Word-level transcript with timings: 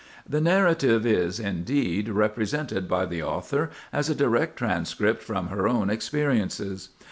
The 0.27 0.41
narrative 0.41 1.05
is, 1.05 1.39
indeed, 1.39 2.09
represented 2.09 2.87
by 2.89 3.05
the 3.05 3.21
author 3.21 3.69
as 3.93 4.09
a 4.09 4.15
direct 4.15 4.57
transcript 4.57 5.21
from 5.21 5.49
her 5.49 5.67
own 5.67 5.91
experiences. 5.91 6.89